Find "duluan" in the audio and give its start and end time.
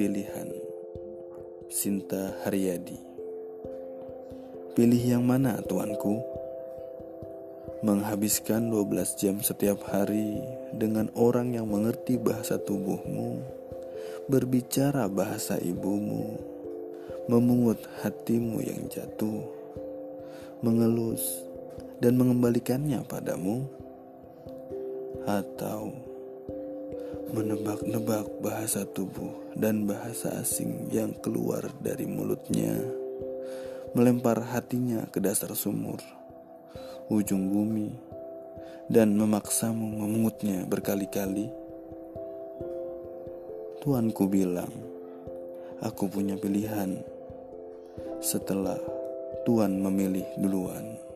50.36-51.09